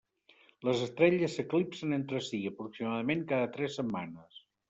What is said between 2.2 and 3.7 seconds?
si, aproximadament cada